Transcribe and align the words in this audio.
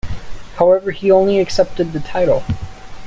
However, 0.55 0.89
he 0.89 1.11
only 1.11 1.39
accepted 1.39 1.93
the 1.93 1.99
title. 1.99 2.43